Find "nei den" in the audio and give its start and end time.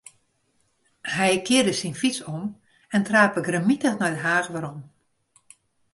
3.97-4.21